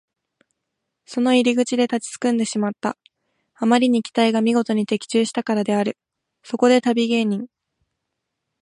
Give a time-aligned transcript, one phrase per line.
[1.05, 2.97] その入り口で立ちすくんでしまった。
[3.53, 5.95] あまりに期待がみごとに的中したからである。
[6.41, 7.47] そこで旅芸人